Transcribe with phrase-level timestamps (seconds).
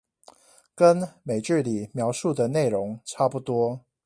[0.73, 3.81] 跟美劇裡描述的內容差不多